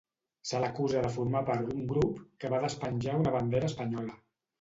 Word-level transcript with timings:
Se 0.51 0.59
l'acusa 0.61 1.01
de 1.05 1.11
formar 1.17 1.43
part 1.49 1.67
d'un 1.67 1.83
grup 1.91 2.23
que 2.45 2.51
va 2.55 2.63
despenjar 2.65 3.15
una 3.21 3.35
bandera 3.37 3.71
espanyola. 3.73 4.17